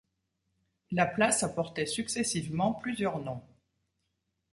[0.89, 3.43] La place a porté successivement plusieurs noms.